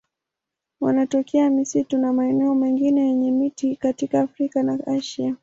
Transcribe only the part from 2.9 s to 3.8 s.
yenye miti